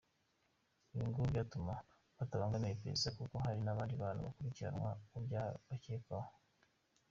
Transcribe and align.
Ibi 0.93 1.03
ngo 1.09 1.19
byatuma 1.31 1.73
batabangamira 2.17 2.73
iperereza 2.75 3.09
kuko 3.17 3.35
hari 3.43 3.59
n’abandi 3.63 3.93
bantu 4.03 4.19
bakurikiranwa 4.27 4.91
ku 5.09 5.17
byaha 5.25 5.49
bakekwaho. 5.67 6.31